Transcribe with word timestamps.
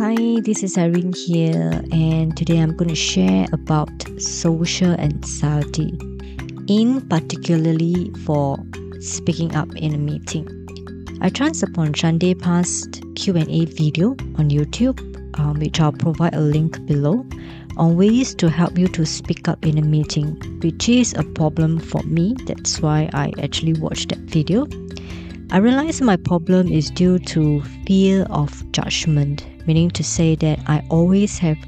Hi, 0.00 0.40
this 0.40 0.62
is 0.62 0.78
Irene 0.78 1.12
here, 1.12 1.82
and 1.92 2.34
today 2.34 2.56
I'm 2.56 2.74
going 2.74 2.88
to 2.88 2.94
share 2.94 3.46
about 3.52 3.90
social 4.18 4.92
anxiety, 4.92 5.92
in 6.68 7.06
particularly 7.06 8.10
for 8.24 8.56
speaking 9.00 9.54
up 9.54 9.68
in 9.76 9.92
a 9.92 9.98
meeting. 9.98 10.48
I 11.20 11.28
chanced 11.28 11.62
upon 11.62 11.92
Shade 11.92 12.18
Zahrai's 12.18 12.88
Q&A 13.14 13.66
video 13.66 14.12
on 14.38 14.48
YouTube, 14.48 14.98
um, 15.38 15.60
which 15.60 15.78
I'll 15.78 15.92
provide 15.92 16.34
a 16.34 16.40
link 16.40 16.82
below, 16.86 17.26
on 17.76 17.98
ways 17.98 18.34
to 18.36 18.48
help 18.48 18.78
you 18.78 18.88
to 18.88 19.04
speak 19.04 19.48
up 19.48 19.66
in 19.66 19.76
a 19.76 19.82
meeting, 19.82 20.40
which 20.62 20.88
is 20.88 21.12
a 21.12 21.24
problem 21.24 21.78
for 21.78 22.02
me. 22.04 22.34
That's 22.46 22.80
why 22.80 23.10
I 23.12 23.34
actually 23.42 23.74
watched 23.74 24.08
that 24.08 24.20
video. 24.20 24.66
I 25.50 25.58
realized 25.58 26.00
my 26.00 26.16
problem 26.16 26.72
is 26.72 26.90
due 26.90 27.18
to 27.18 27.60
fear 27.84 28.22
of 28.30 28.64
judgment, 28.72 29.44
meaning 29.66 29.90
to 29.92 30.04
say 30.04 30.34
that 30.36 30.58
I 30.66 30.82
always 30.88 31.38
have 31.38 31.58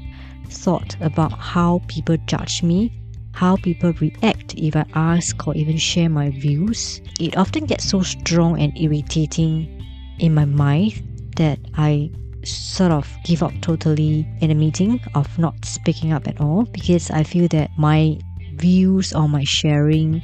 thought 0.49 0.95
about 1.01 1.33
how 1.33 1.81
people 1.87 2.17
judge 2.25 2.63
me, 2.63 2.91
how 3.31 3.57
people 3.57 3.93
react 3.93 4.53
if 4.55 4.75
I 4.75 4.85
ask 4.93 5.47
or 5.47 5.55
even 5.55 5.77
share 5.77 6.09
my 6.09 6.29
views. 6.29 7.01
It 7.19 7.37
often 7.37 7.65
gets 7.65 7.85
so 7.85 8.01
strong 8.01 8.59
and 8.59 8.77
irritating 8.77 9.83
in 10.19 10.33
my 10.33 10.45
mind 10.45 11.01
that 11.37 11.59
I 11.75 12.11
sort 12.43 12.91
of 12.91 13.09
give 13.23 13.41
up 13.41 13.53
totally 13.61 14.27
in 14.41 14.51
a 14.51 14.55
meeting 14.55 14.99
of 15.15 15.39
not 15.39 15.65
speaking 15.65 16.11
up 16.11 16.27
at 16.27 16.39
all 16.39 16.63
because 16.65 17.09
I 17.09 17.23
feel 17.23 17.47
that 17.49 17.71
my 17.77 18.19
views 18.55 19.13
or 19.13 19.27
my 19.27 19.43
sharing 19.43 20.21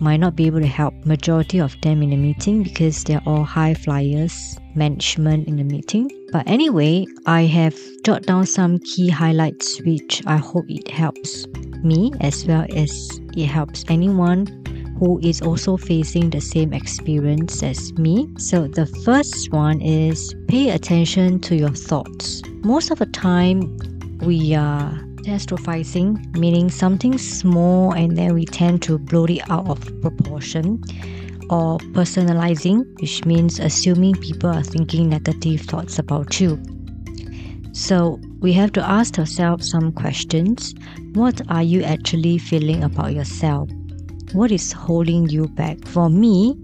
might 0.00 0.18
not 0.18 0.36
be 0.36 0.46
able 0.46 0.60
to 0.60 0.66
help 0.66 0.94
majority 1.04 1.58
of 1.58 1.78
them 1.82 2.02
in 2.02 2.10
the 2.10 2.16
meeting 2.16 2.62
because 2.62 3.02
they're 3.02 3.22
all 3.26 3.42
high 3.42 3.74
flyers 3.74 4.56
management 4.76 5.48
in 5.48 5.56
the 5.56 5.64
meeting 5.64 6.08
but 6.30 6.46
anyway 6.46 7.06
i 7.26 7.42
have 7.42 7.76
jot 8.04 8.22
down 8.22 8.44
some 8.44 8.78
key 8.80 9.08
highlights 9.08 9.80
which 9.82 10.22
i 10.26 10.36
hope 10.36 10.64
it 10.68 10.88
helps 10.88 11.46
me 11.82 12.12
as 12.20 12.46
well 12.46 12.66
as 12.74 13.20
it 13.36 13.46
helps 13.46 13.84
anyone 13.88 14.46
who 14.98 15.20
is 15.22 15.40
also 15.40 15.76
facing 15.76 16.30
the 16.30 16.40
same 16.40 16.72
experience 16.72 17.62
as 17.62 17.92
me. 17.94 18.28
So, 18.36 18.66
the 18.66 18.86
first 19.04 19.52
one 19.52 19.80
is 19.80 20.34
pay 20.48 20.70
attention 20.70 21.38
to 21.40 21.54
your 21.54 21.70
thoughts. 21.70 22.42
Most 22.64 22.90
of 22.90 22.98
the 22.98 23.06
time, 23.06 23.60
we 24.22 24.54
are 24.54 24.90
catastrophizing, 25.28 26.36
meaning 26.36 26.70
something 26.70 27.18
small 27.18 27.92
and 27.92 28.16
then 28.16 28.34
we 28.34 28.44
tend 28.44 28.82
to 28.82 28.98
blow 28.98 29.24
it 29.26 29.48
out 29.50 29.68
of 29.68 29.80
proportion, 30.00 30.82
or 31.50 31.78
personalizing, 31.94 32.84
which 33.00 33.24
means 33.24 33.58
assuming 33.58 34.14
people 34.16 34.50
are 34.50 34.62
thinking 34.62 35.08
negative 35.08 35.62
thoughts 35.62 35.98
about 35.98 36.40
you. 36.40 36.60
So 37.72 38.20
we 38.40 38.52
have 38.54 38.72
to 38.72 38.82
ask 38.82 39.18
ourselves 39.18 39.70
some 39.70 39.92
questions. 39.92 40.74
What 41.12 41.40
are 41.48 41.62
you 41.62 41.82
actually 41.82 42.38
feeling 42.38 42.82
about 42.82 43.14
yourself? 43.14 43.70
What 44.32 44.50
is 44.50 44.72
holding 44.72 45.28
you 45.28 45.48
back? 45.48 45.86
For 45.86 46.10
me, 46.10 46.54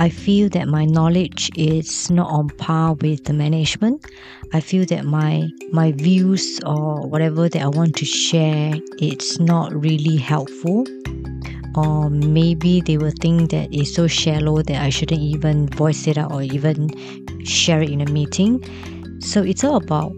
I 0.00 0.08
feel 0.08 0.48
that 0.50 0.66
my 0.66 0.84
knowledge 0.84 1.50
is 1.54 2.10
not 2.10 2.28
on 2.28 2.48
par 2.48 2.94
with 2.94 3.24
the 3.24 3.32
management. 3.32 4.04
I 4.52 4.60
feel 4.60 4.84
that 4.86 5.04
my 5.04 5.48
my 5.72 5.92
views 5.92 6.60
or 6.66 7.06
whatever 7.06 7.48
that 7.48 7.62
I 7.62 7.68
want 7.68 7.94
to 7.96 8.04
share 8.04 8.74
it's 8.98 9.38
not 9.38 9.72
really 9.72 10.16
helpful. 10.16 10.84
Or 11.76 12.08
maybe 12.08 12.80
they 12.80 12.96
will 12.98 13.12
think 13.20 13.50
that 13.50 13.68
it's 13.72 13.94
so 13.94 14.06
shallow 14.06 14.62
that 14.62 14.82
I 14.82 14.90
shouldn't 14.90 15.20
even 15.20 15.68
voice 15.68 16.06
it 16.06 16.16
out 16.16 16.32
or 16.32 16.42
even 16.42 16.90
share 17.44 17.82
it 17.82 17.90
in 17.90 18.00
a 18.00 18.10
meeting. 18.10 18.62
So 19.20 19.42
it's 19.42 19.64
all 19.64 19.76
about 19.76 20.12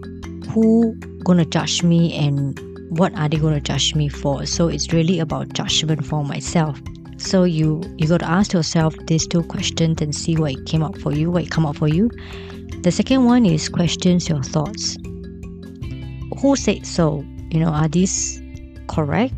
who 0.51 0.95
gonna 1.23 1.45
judge 1.45 1.83
me 1.83 2.13
and 2.15 2.59
what 2.97 3.13
are 3.15 3.27
they 3.27 3.37
gonna 3.37 3.59
judge 3.59 3.95
me 3.95 4.07
for. 4.07 4.45
So 4.45 4.67
it's 4.67 4.93
really 4.93 5.19
about 5.19 5.53
judgment 5.53 6.05
for 6.05 6.23
myself. 6.23 6.79
So 7.17 7.43
you 7.45 7.81
you 7.97 8.07
got 8.07 8.19
to 8.19 8.29
ask 8.29 8.53
yourself 8.53 8.95
these 9.07 9.25
two 9.27 9.41
questions 9.43 10.01
and 10.01 10.13
see 10.15 10.35
what 10.37 10.65
came 10.67 10.83
up 10.83 10.97
for 10.99 11.11
you, 11.11 11.31
what 11.31 11.49
come 11.49 11.65
up 11.65 11.75
for 11.75 11.87
you. 11.87 12.11
The 12.83 12.91
second 12.91 13.25
one 13.25 13.45
is 13.45 13.69
questions 13.69 14.29
your 14.29 14.43
thoughts. 14.43 14.97
Who 16.39 16.55
said 16.55 16.85
so? 16.85 17.25
You 17.49 17.59
know, 17.59 17.69
are 17.69 17.87
these 17.87 18.39
correct? 18.87 19.33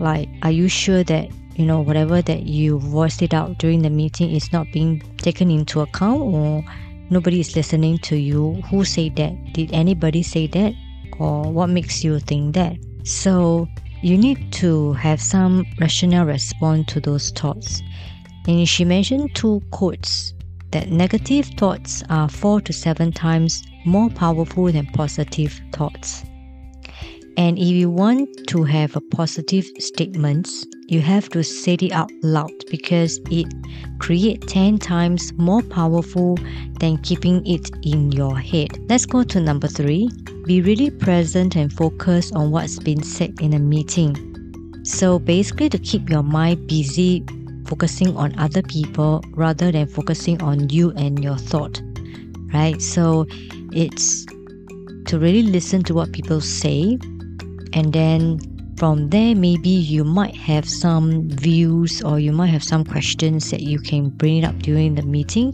Like, 0.00 0.28
are 0.42 0.50
you 0.50 0.68
sure 0.68 1.04
that 1.04 1.28
you 1.60 1.66
know 1.66 1.80
whatever 1.80 2.22
that 2.22 2.44
you 2.44 2.78
voiced 2.78 3.20
it 3.20 3.34
out 3.34 3.58
during 3.58 3.82
the 3.82 3.90
meeting 3.90 4.30
is 4.30 4.50
not 4.50 4.66
being 4.72 5.00
taken 5.18 5.50
into 5.50 5.80
account 5.80 6.22
or 6.22 6.64
nobody 7.10 7.40
is 7.40 7.54
listening 7.54 7.98
to 7.98 8.16
you? 8.16 8.54
Who 8.70 8.82
said 8.82 9.16
that? 9.16 9.52
Did 9.52 9.70
anybody 9.72 10.22
say 10.22 10.46
that? 10.46 10.72
Or 11.18 11.52
what 11.52 11.68
makes 11.68 12.02
you 12.02 12.18
think 12.18 12.54
that? 12.54 12.78
So 13.04 13.68
you 14.00 14.16
need 14.16 14.54
to 14.54 14.94
have 14.94 15.20
some 15.20 15.66
rational 15.78 16.24
response 16.24 16.90
to 16.94 17.00
those 17.00 17.28
thoughts. 17.30 17.82
And 18.48 18.66
she 18.66 18.86
mentioned 18.86 19.34
two 19.34 19.60
quotes 19.70 20.32
that 20.70 20.90
negative 20.90 21.44
thoughts 21.58 22.02
are 22.08 22.30
four 22.30 22.62
to 22.62 22.72
seven 22.72 23.12
times 23.12 23.62
more 23.84 24.08
powerful 24.08 24.72
than 24.72 24.86
positive 24.86 25.60
thoughts. 25.72 26.24
And 27.36 27.58
if 27.58 27.68
you 27.68 27.90
want 27.90 28.28
to 28.48 28.64
have 28.64 28.96
a 28.96 29.00
positive 29.00 29.64
statements, 29.78 30.66
you 30.88 31.00
have 31.00 31.28
to 31.30 31.42
say 31.44 31.74
it 31.74 31.92
out 31.92 32.10
loud 32.22 32.52
because 32.70 33.20
it 33.30 33.46
creates 33.98 34.52
10 34.52 34.78
times 34.78 35.32
more 35.34 35.62
powerful 35.62 36.36
than 36.80 36.98
keeping 36.98 37.46
it 37.46 37.70
in 37.82 38.10
your 38.12 38.36
head. 38.38 38.70
Let's 38.88 39.06
go 39.06 39.22
to 39.22 39.40
number 39.40 39.68
3. 39.68 40.08
Be 40.46 40.60
really 40.60 40.90
present 40.90 41.56
and 41.56 41.72
focus 41.72 42.32
on 42.32 42.50
what's 42.50 42.78
been 42.78 43.02
said 43.02 43.40
in 43.40 43.54
a 43.54 43.58
meeting. 43.58 44.16
So 44.84 45.18
basically 45.18 45.68
to 45.68 45.78
keep 45.78 46.10
your 46.10 46.22
mind 46.22 46.66
busy 46.66 47.24
focusing 47.66 48.16
on 48.16 48.36
other 48.38 48.62
people 48.62 49.22
rather 49.34 49.70
than 49.70 49.86
focusing 49.86 50.42
on 50.42 50.68
you 50.70 50.90
and 50.92 51.22
your 51.22 51.36
thought. 51.36 51.80
Right? 52.52 52.82
So 52.82 53.26
it's 53.72 54.26
to 55.06 55.18
really 55.18 55.42
listen 55.42 55.84
to 55.84 55.94
what 55.94 56.12
people 56.12 56.40
say 56.40 56.98
and 57.72 57.92
then 57.92 58.38
from 58.76 59.10
there 59.10 59.34
maybe 59.34 59.68
you 59.68 60.04
might 60.04 60.34
have 60.34 60.68
some 60.68 61.28
views 61.28 62.02
or 62.02 62.18
you 62.18 62.32
might 62.32 62.46
have 62.48 62.64
some 62.64 62.84
questions 62.84 63.50
that 63.50 63.60
you 63.60 63.78
can 63.78 64.08
bring 64.08 64.44
up 64.44 64.58
during 64.60 64.94
the 64.94 65.02
meeting 65.02 65.52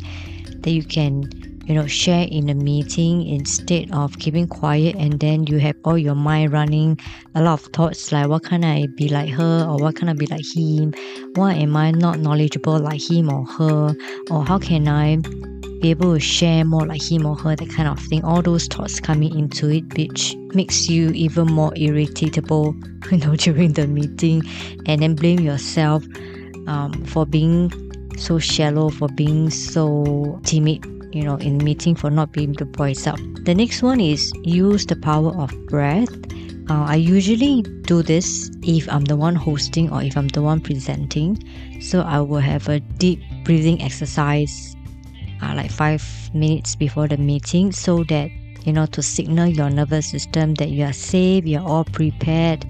that 0.61 0.71
you 0.71 0.85
can 0.85 1.29
you 1.67 1.75
know 1.75 1.87
share 1.87 2.27
in 2.31 2.49
a 2.49 2.55
meeting 2.55 3.27
instead 3.27 3.91
of 3.93 4.19
keeping 4.19 4.47
quiet. 4.47 4.95
And 4.97 5.19
then 5.19 5.47
you 5.47 5.59
have 5.59 5.77
all 5.85 5.99
your 5.99 6.15
mind 6.15 6.53
running 6.53 6.99
a 7.35 7.43
lot 7.43 7.61
of 7.61 7.67
thoughts 7.73 8.13
like 8.13 8.29
what 8.29 8.45
can 8.45 8.65
i 8.65 8.87
be 8.97 9.09
like 9.09 9.31
her? 9.31 9.67
Or 9.69 9.77
what 9.77 9.97
can 9.97 10.09
i 10.09 10.13
be 10.13 10.27
like 10.27 10.47
him? 10.47 10.95
Why 11.35 11.55
am 11.55 11.77
i 11.77 11.91
not 11.91 12.21
knowledgeable 12.21 12.79
like 12.79 13.03
him 13.03 13.31
or 13.31 13.45
her? 13.45 13.97
Or 14.31 14.45
how 14.45 14.59
can 14.59 14.89
i 14.89 15.17
be 15.81 15.91
able 15.91 16.15
to 16.15 16.21
share 16.21 16.65
more 16.65 16.87
like 16.87 17.03
him 17.03 17.27
or 17.27 17.37
her, 17.37 17.57
that 17.57 17.71
kind 17.71 17.89
of 17.89 17.99
thing. 17.99 18.25
All 18.25 18.43
those 18.43 18.67
thoughts 18.67 19.01
coming 19.01 19.37
into 19.39 19.69
it, 19.71 19.97
which 19.97 20.35
makes 20.55 20.89
you 20.89 21.11
even 21.11 21.47
more 21.47 21.71
irritatable, 21.73 22.75
you 23.13 23.19
know, 23.19 23.37
during 23.37 23.73
the 23.73 23.87
meeting, 23.87 24.43
and 24.87 25.03
then 25.03 25.15
blame 25.15 25.41
yourself 25.41 26.05
um, 26.67 26.93
for 27.05 27.27
being 27.27 27.71
so 28.17 28.39
shallow, 28.39 28.89
for 28.89 29.09
being 29.09 29.51
so 29.51 30.41
timid, 30.45 30.85
you 31.15 31.23
know, 31.23 31.37
in 31.37 31.59
meeting, 31.59 31.95
for 31.95 32.11
not 32.11 32.33
being 32.33 32.55
to 32.55 32.65
voice 32.65 33.07
up. 33.07 33.19
The 33.45 33.55
next 33.55 33.83
one 33.83 34.01
is 34.01 34.33
use 34.43 34.87
the 34.87 34.97
power 34.97 35.31
of 35.41 35.53
breath. 35.67 36.09
Uh, 36.69 36.83
I 36.83 36.97
usually 36.97 37.63
do 37.83 38.03
this 38.03 38.51
if 38.63 38.89
I'm 38.89 39.05
the 39.05 39.15
one 39.15 39.37
hosting 39.37 39.93
or 39.93 40.03
if 40.03 40.17
I'm 40.17 40.29
the 40.29 40.43
one 40.43 40.61
presenting. 40.61 41.39
So 41.81 42.01
I 42.01 42.21
will 42.21 42.41
have 42.41 42.69
a 42.69 42.81
deep 42.81 43.21
breathing 43.45 43.81
exercise 43.83 44.77
uh, 45.43 45.55
like 45.55 45.71
five 45.71 46.03
minutes 46.35 46.77
before 46.77 47.09
the 47.09 47.17
meeting 47.17 47.73
so 47.73 48.05
that 48.05 48.31
you 48.65 48.73
know 48.73 48.87
to 48.87 49.03
signal 49.03 49.47
your 49.47 49.71
nervous 49.71 50.11
system 50.11 50.55
that 50.55 50.71
you 50.71 50.85
are 50.85 50.93
safe 50.93 51.45
you're 51.45 51.63
all 51.63 51.85
prepared 51.85 52.67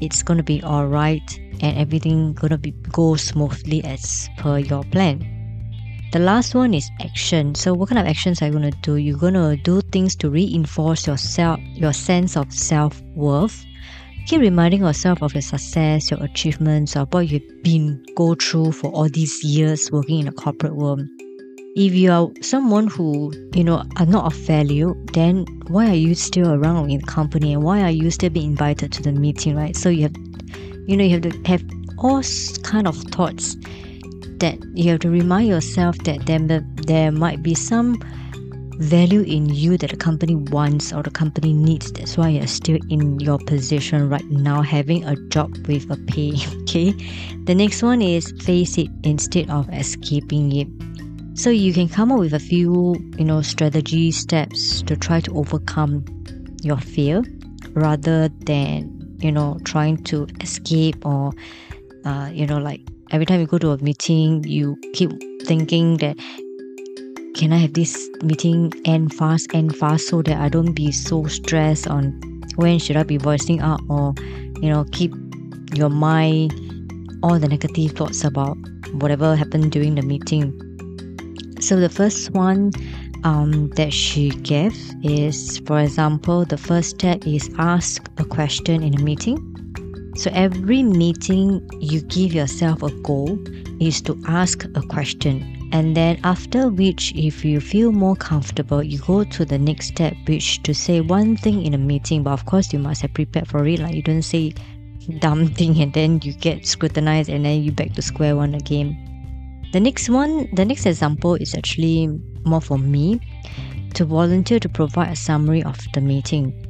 it's 0.00 0.22
to 0.22 0.42
be 0.42 0.62
all 0.62 0.86
right 0.86 1.40
and 1.60 1.76
everything 1.76 2.34
to 2.34 2.58
be 2.58 2.70
go 2.92 3.16
smoothly 3.16 3.82
as 3.84 4.28
per 4.36 4.58
your 4.58 4.84
plan. 4.84 5.34
The 6.12 6.18
last 6.18 6.54
one 6.54 6.72
is 6.72 6.90
action. 7.00 7.54
So 7.54 7.74
what 7.74 7.90
kind 7.90 7.98
of 7.98 8.06
actions 8.06 8.40
are 8.40 8.46
you 8.46 8.58
to 8.58 8.70
do? 8.82 8.96
You're 8.96 9.18
to 9.34 9.56
do 9.56 9.80
things 9.92 10.16
to 10.16 10.30
reinforce 10.30 11.06
yourself 11.06 11.60
your 11.74 11.92
sense 11.92 12.36
of 12.36 12.52
self-worth. 12.52 13.64
Keep 14.26 14.40
reminding 14.40 14.80
yourself 14.80 15.22
of 15.22 15.34
your 15.34 15.42
success 15.42 16.10
your 16.10 16.22
achievements 16.22 16.96
of 16.96 17.12
what 17.12 17.28
you've 17.28 17.62
been 17.62 18.04
go 18.14 18.34
through 18.34 18.72
for 18.72 18.90
all 18.92 19.08
these 19.08 19.42
years 19.42 19.90
working 19.90 20.20
in 20.20 20.28
a 20.28 20.32
corporate 20.32 20.76
world 20.76 21.00
if 21.78 21.94
you 21.94 22.10
are 22.10 22.28
someone 22.42 22.88
who 22.88 23.32
you 23.54 23.62
know 23.62 23.84
are 23.98 24.06
not 24.06 24.24
of 24.24 24.34
value 24.34 24.96
then 25.12 25.46
why 25.68 25.88
are 25.88 25.94
you 25.94 26.12
still 26.12 26.52
around 26.52 26.90
in 26.90 26.98
the 26.98 27.06
company 27.06 27.52
and 27.52 27.62
why 27.62 27.80
are 27.80 27.90
you 27.90 28.10
still 28.10 28.30
being 28.30 28.50
invited 28.50 28.90
to 28.90 29.00
the 29.00 29.12
meeting 29.12 29.54
right 29.54 29.76
so 29.76 29.88
you 29.88 30.02
have 30.02 30.16
you 30.88 30.96
know 30.96 31.04
you 31.04 31.12
have 31.12 31.22
to 31.22 31.42
have 31.44 31.62
all 31.98 32.20
kind 32.64 32.88
of 32.88 32.96
thoughts 33.12 33.56
that 34.38 34.58
you 34.74 34.90
have 34.90 34.98
to 34.98 35.08
remind 35.08 35.46
yourself 35.46 35.96
that 35.98 36.26
there, 36.26 36.38
there 36.86 37.12
might 37.12 37.44
be 37.44 37.54
some 37.54 37.96
value 38.78 39.22
in 39.22 39.48
you 39.48 39.76
that 39.76 39.90
the 39.90 39.96
company 39.96 40.36
wants 40.36 40.92
or 40.92 41.02
the 41.02 41.10
company 41.10 41.52
needs. 41.52 41.90
That's 41.92 42.16
why 42.16 42.28
you're 42.28 42.46
still 42.46 42.78
in 42.90 43.18
your 43.18 43.38
position 43.38 44.08
right 44.08 44.24
now, 44.30 44.62
having 44.62 45.04
a 45.04 45.16
job 45.28 45.66
with 45.66 45.90
a 45.90 45.96
pay. 45.96 46.34
Okay. 46.62 46.92
The 47.44 47.54
next 47.54 47.82
one 47.82 48.02
is 48.02 48.32
face 48.42 48.78
it 48.78 48.88
instead 49.02 49.50
of 49.50 49.68
escaping 49.72 50.52
it. 50.54 50.68
So 51.38 51.50
you 51.50 51.72
can 51.72 51.88
come 51.88 52.10
up 52.10 52.18
with 52.18 52.34
a 52.34 52.40
few, 52.40 52.96
you 53.16 53.24
know, 53.24 53.42
strategy 53.42 54.10
steps 54.10 54.82
to 54.82 54.96
try 54.96 55.20
to 55.20 55.32
overcome 55.36 56.04
your 56.62 56.78
fear 56.78 57.22
rather 57.74 58.28
than, 58.28 59.16
you 59.20 59.30
know, 59.30 59.60
trying 59.62 60.02
to 60.10 60.26
escape 60.40 61.06
or, 61.06 61.32
uh, 62.04 62.28
you 62.32 62.44
know, 62.44 62.58
like 62.58 62.80
every 63.12 63.24
time 63.24 63.38
you 63.38 63.46
go 63.46 63.56
to 63.56 63.70
a 63.70 63.78
meeting, 63.78 64.42
you 64.48 64.76
keep 64.94 65.12
thinking 65.44 65.98
that 65.98 66.16
can 67.36 67.52
I 67.52 67.58
have 67.58 67.74
this 67.74 68.10
meeting 68.20 68.72
end 68.84 69.14
fast, 69.14 69.46
end 69.54 69.76
fast 69.76 70.08
so 70.08 70.22
that 70.22 70.38
I 70.38 70.48
don't 70.48 70.72
be 70.72 70.90
so 70.90 71.26
stressed 71.26 71.86
on 71.86 72.20
when 72.56 72.80
should 72.80 72.96
I 72.96 73.04
be 73.04 73.16
voicing 73.16 73.60
out 73.60 73.80
or, 73.88 74.12
you 74.60 74.68
know, 74.68 74.86
keep 74.90 75.14
your 75.72 75.88
mind 75.88 76.52
all 77.22 77.38
the 77.38 77.46
negative 77.46 77.92
thoughts 77.92 78.24
about 78.24 78.56
whatever 78.94 79.36
happened 79.36 79.70
during 79.70 79.94
the 79.94 80.02
meeting. 80.02 80.67
So 81.68 81.78
the 81.78 81.90
first 81.90 82.30
one 82.30 82.72
um, 83.24 83.68
that 83.76 83.92
she 83.92 84.30
gave 84.30 84.74
is, 85.04 85.58
for 85.66 85.78
example, 85.80 86.46
the 86.46 86.56
first 86.56 86.88
step 86.88 87.26
is 87.26 87.50
ask 87.58 88.08
a 88.16 88.24
question 88.24 88.82
in 88.82 88.98
a 88.98 89.02
meeting. 89.02 89.36
So 90.16 90.30
every 90.32 90.82
meeting 90.82 91.60
you 91.78 92.00
give 92.00 92.32
yourself 92.32 92.82
a 92.82 92.90
goal 93.02 93.38
is 93.82 94.00
to 94.08 94.18
ask 94.26 94.64
a 94.64 94.80
question. 94.80 95.68
And 95.70 95.94
then 95.94 96.18
after 96.24 96.70
which 96.70 97.12
if 97.14 97.44
you 97.44 97.60
feel 97.60 97.92
more 97.92 98.16
comfortable 98.16 98.82
you 98.82 99.00
go 99.00 99.24
to 99.24 99.44
the 99.44 99.58
next 99.58 99.88
step 99.88 100.16
which 100.26 100.62
to 100.62 100.72
say 100.72 101.02
one 101.02 101.36
thing 101.36 101.66
in 101.66 101.74
a 101.74 101.78
meeting. 101.92 102.22
But 102.22 102.32
of 102.32 102.46
course 102.46 102.72
you 102.72 102.78
must 102.78 103.02
have 103.02 103.12
prepared 103.12 103.46
for 103.46 103.66
it. 103.66 103.78
Like 103.78 103.94
you 103.94 104.00
don't 104.00 104.22
say 104.22 104.54
dumb 105.18 105.48
thing 105.58 105.78
and 105.82 105.92
then 105.92 106.20
you 106.22 106.32
get 106.32 106.66
scrutinized 106.66 107.28
and 107.28 107.44
then 107.44 107.62
you 107.62 107.72
back 107.72 107.92
to 107.92 108.00
square 108.00 108.36
one 108.36 108.54
again 108.54 108.96
the 109.72 109.80
next 109.80 110.08
one 110.08 110.48
the 110.54 110.64
next 110.64 110.86
example 110.86 111.34
is 111.34 111.54
actually 111.54 112.08
more 112.44 112.60
for 112.60 112.78
me 112.78 113.20
to 113.94 114.04
volunteer 114.04 114.58
to 114.60 114.68
provide 114.68 115.12
a 115.12 115.16
summary 115.16 115.62
of 115.62 115.78
the 115.94 116.00
meeting. 116.00 116.64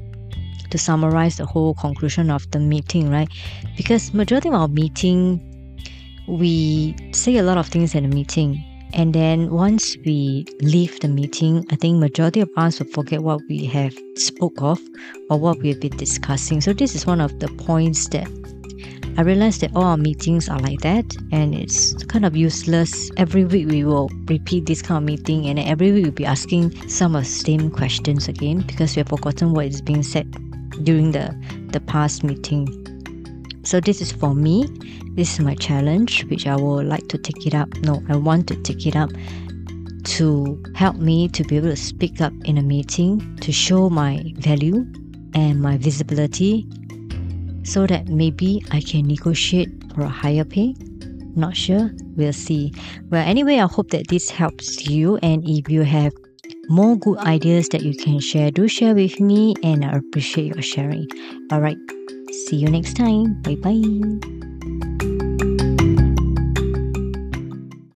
To 0.71 0.79
summarize 0.79 1.39
the 1.39 1.47
whole 1.47 1.75
conclusion 1.75 2.31
of 2.31 2.51
the 2.51 2.61
meeting 2.61 3.11
right? 3.11 3.29
Because 3.77 4.13
majority 4.13 4.49
of 4.49 4.55
our 4.55 4.69
meeting 4.69 5.45
we 6.29 6.95
say 7.13 7.37
a 7.39 7.43
lot 7.43 7.57
of 7.57 7.67
things 7.67 7.95
in 7.95 8.05
a 8.05 8.09
meeting. 8.09 8.63
And 8.93 9.15
then 9.15 9.51
once 9.51 9.97
we 10.05 10.47
leave 10.61 11.01
the 11.01 11.09
meeting, 11.09 11.67
I 11.71 11.77
think 11.77 11.99
majority 11.99 12.41
of 12.41 12.51
us 12.57 12.79
will 12.79 12.87
forget 12.89 13.23
what 13.23 13.41
we 13.49 13.65
have 13.67 13.95
spoke 14.17 14.61
of 14.61 14.81
or 15.31 15.39
what 15.39 15.59
we've 15.59 15.81
been 15.81 15.97
discussing. 15.97 16.61
So 16.61 16.73
this 16.73 16.95
is 16.95 17.07
one 17.07 17.21
of 17.21 17.39
the 17.39 17.49
points 17.49 18.09
that 18.09 18.29
I 19.17 19.23
realized 19.23 19.63
that 19.63 19.75
all 19.75 19.85
our 19.85 19.97
meetings 19.97 20.49
are 20.49 20.61
like 20.61 20.81
that 20.81 21.17
and 21.33 21.55
it's 21.55 21.93
kind 22.05 22.25
of 22.25 22.37
useless. 22.37 23.11
Every 23.17 23.45
week 23.45 23.69
we 23.69 23.85
will 23.85 24.09
repeat 24.27 24.67
this 24.67 24.81
kind 24.81 24.99
of 24.99 25.05
meeting 25.05 25.47
and 25.47 25.59
every 25.59 25.91
week 25.93 26.05
we'll 26.05 26.13
be 26.13 26.25
asking 26.25 26.89
some 26.89 27.17
of 27.17 27.25
the 27.25 27.29
same 27.29 27.71
questions 27.71 28.29
again 28.29 28.61
because 28.61 28.95
we 28.95 29.01
have 29.01 29.09
forgotten 29.09 29.55
what 29.55 29.67
is 29.67 29.83
being 29.83 30.03
said 30.03 30.31
during 30.85 31.13
the, 31.13 31.35
the 31.73 31.81
past 31.81 32.23
meeting. 32.23 32.67
So 33.65 33.81
this 33.81 34.01
is 34.01 34.13
for 34.13 34.35
me. 34.35 34.67
This 35.15 35.35
is 35.35 35.41
my 35.41 35.57
challenge, 35.57 36.25
which 36.27 36.47
I 36.47 36.55
would 36.55 36.87
like 36.87 37.09
to 37.09 37.19
take 37.19 37.47
it 37.47 37.55
up. 37.55 37.75
No, 37.79 38.03
I 38.09 38.17
want 38.17 38.47
to 38.49 38.57
take 38.63 38.87
it 38.87 38.95
up 38.95 39.11
to 40.05 40.63
help 40.75 40.97
me 40.97 41.29
to 41.29 41.43
be 41.45 41.57
able 41.57 41.71
to 41.71 41.77
speak 41.77 42.21
up 42.21 42.33
in 42.45 42.57
a 42.57 42.63
meeting, 42.63 43.37
to 43.41 43.53
show 43.53 43.91
my 43.91 44.33
value 44.37 44.87
and 45.35 45.61
my 45.61 45.77
visibility 45.77 46.67
so 47.69 47.87
that 47.87 48.09
maybe 48.09 48.63
I 48.71 48.81
can 48.81 49.07
negotiate 49.07 49.71
for 49.95 50.03
a 50.03 50.09
higher 50.09 50.45
pay. 50.45 50.75
Not 51.37 51.57
sure, 51.57 51.91
we'll 52.17 52.33
see. 52.33 52.73
Well, 53.11 53.27
anyway, 53.27 53.59
I 53.59 53.67
hope 53.67 53.91
that 53.91 54.09
this 54.09 54.31
helps 54.31 54.89
you. 54.89 55.19
And 55.19 55.49
if 55.49 55.69
you 55.69 55.83
have 55.83 56.13
more 56.69 56.97
good 56.97 57.19
ideas 57.19 57.69
that 57.71 57.83
you 57.83 57.95
can 57.95 58.19
share, 58.21 58.51
do 58.51 58.67
share 58.67 58.95
with 58.95 59.21
me, 59.21 59.55
and 59.63 59.85
I 59.85 59.93
appreciate 59.99 60.55
your 60.55 60.63
sharing. 60.63 61.07
All 61.53 61.61
right, 61.61 61.79
See 62.31 62.57
you 62.57 62.69
next 62.69 62.95
time. 62.97 63.41
Bye 63.43 63.57
bye. 63.57 64.48